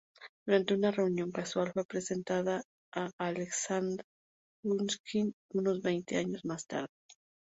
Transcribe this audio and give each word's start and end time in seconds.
Durante 0.47 0.73
una 0.73 0.89
reunión 0.89 1.31
casual 1.31 1.73
fue 1.73 1.85
presentada 1.85 2.63
a 2.95 3.11
Aleksandr 3.19 4.03
Pushkin 4.63 5.31
unos 5.53 5.81
veinte 5.83 6.17
años 6.17 6.43
más 6.43 6.65
tarde. 6.65 6.89